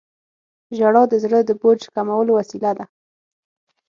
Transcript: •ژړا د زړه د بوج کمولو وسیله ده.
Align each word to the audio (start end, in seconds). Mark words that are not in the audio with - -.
•ژړا 0.77 1.03
د 1.11 1.13
زړه 1.23 1.39
د 1.45 1.51
بوج 1.61 1.81
کمولو 1.95 2.31
وسیله 2.39 2.71
ده. 2.77 2.85